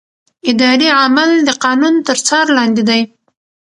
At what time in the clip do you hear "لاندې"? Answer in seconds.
2.57-2.83